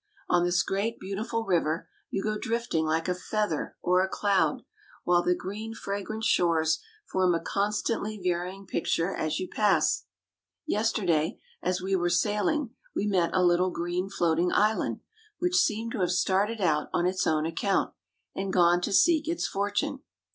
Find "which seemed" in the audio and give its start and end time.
15.37-15.91